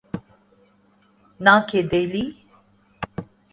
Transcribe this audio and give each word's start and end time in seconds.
نہ 1.39 1.53
کہ 1.67 1.79
دہلی۔ 1.91 2.25